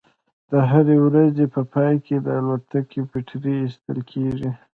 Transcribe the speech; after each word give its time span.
د 0.51 0.53
هرې 0.69 0.95
ورځې 1.05 1.45
په 1.53 1.61
پای 1.73 1.93
کې 2.05 2.15
د 2.25 2.27
الوتکې 2.39 2.99
بیټرۍ 3.09 3.55
ایستل 3.61 3.99
کیږي 4.11 4.49